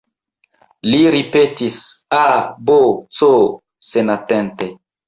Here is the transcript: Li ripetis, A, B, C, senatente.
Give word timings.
Li 0.91 1.01
ripetis, 1.17 1.77
A, 2.23 2.25
B, 2.71 2.81
C, 3.21 3.31
senatente. 3.93 4.77